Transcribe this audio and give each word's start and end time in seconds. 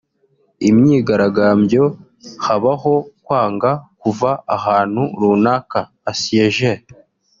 Imyigarambyo 0.69 1.83
habaho 2.45 2.93
kwanga 3.25 3.71
kuva 4.01 4.29
ahantu 4.55 5.01
runaka 5.19 5.79
(Assièger) 6.11 6.77